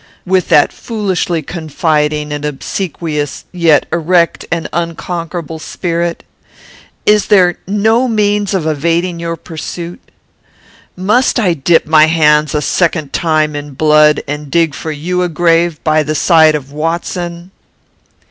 [0.25, 6.23] With that foolishly confiding and obsequious, yet erect and unconquerable, spirit?
[7.05, 10.01] Is there no means of evading your pursuit?
[10.97, 15.29] Must I dip my hands, a second time, in blood; and dig for you a
[15.29, 17.51] grave by the side of Watson?"